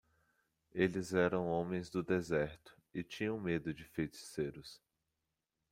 Eles 0.73 1.13
eram 1.13 1.45
homens 1.45 1.87
do 1.91 2.01
deserto 2.01 2.75
e 2.91 3.03
tinham 3.03 3.39
medo 3.39 3.71
de 3.71 3.83
feiticeiros. 3.83 4.81